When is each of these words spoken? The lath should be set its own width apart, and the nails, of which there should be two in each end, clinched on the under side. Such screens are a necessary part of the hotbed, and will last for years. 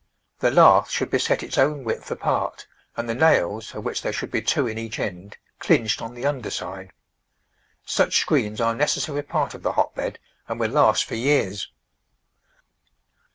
The 0.39 0.49
lath 0.49 0.89
should 0.89 1.11
be 1.11 1.19
set 1.19 1.43
its 1.43 1.59
own 1.59 1.83
width 1.83 2.09
apart, 2.09 2.65
and 2.97 3.07
the 3.07 3.13
nails, 3.13 3.75
of 3.75 3.85
which 3.85 4.01
there 4.01 4.11
should 4.11 4.31
be 4.31 4.41
two 4.41 4.65
in 4.65 4.79
each 4.79 4.97
end, 4.97 5.37
clinched 5.59 6.01
on 6.01 6.15
the 6.15 6.25
under 6.25 6.49
side. 6.49 6.89
Such 7.85 8.17
screens 8.17 8.59
are 8.59 8.73
a 8.73 8.75
necessary 8.75 9.21
part 9.21 9.53
of 9.53 9.61
the 9.61 9.73
hotbed, 9.73 10.17
and 10.47 10.59
will 10.59 10.71
last 10.71 11.03
for 11.03 11.13
years. 11.13 11.71